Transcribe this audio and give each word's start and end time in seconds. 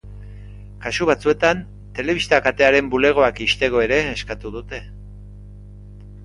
Kasu 0.85 1.05
batzuetan, 1.09 1.61
telebista-katearen 1.99 2.89
bulegoak 2.95 3.43
ixteko 3.47 3.85
ere 3.85 4.01
eskatu 4.15 4.53
dute. 4.57 4.81